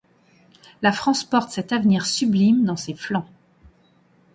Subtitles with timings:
[0.81, 3.27] La France porte cet avenir sublime dans ses flancs.